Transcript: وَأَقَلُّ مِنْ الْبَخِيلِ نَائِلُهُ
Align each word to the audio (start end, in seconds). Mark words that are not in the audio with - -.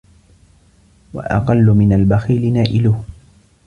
وَأَقَلُّ 1.13 1.65
مِنْ 1.65 1.93
الْبَخِيلِ 1.93 2.53
نَائِلُهُ 2.53 3.03